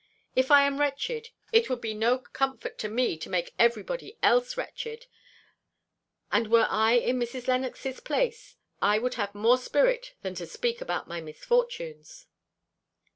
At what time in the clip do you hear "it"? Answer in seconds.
1.51-1.69